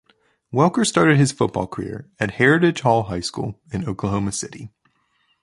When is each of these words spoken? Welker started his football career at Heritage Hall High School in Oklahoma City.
Welker 0.51 0.83
started 0.83 1.17
his 1.17 1.31
football 1.31 1.67
career 1.67 2.09
at 2.19 2.31
Heritage 2.31 2.81
Hall 2.81 3.03
High 3.03 3.19
School 3.19 3.61
in 3.71 3.87
Oklahoma 3.87 4.31
City. 4.31 4.71